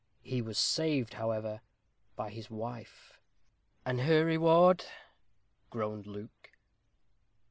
[0.23, 1.61] He was saved, however,
[2.15, 3.19] by his wife."
[3.85, 4.83] "And her reward"
[5.69, 6.49] groaned Luke.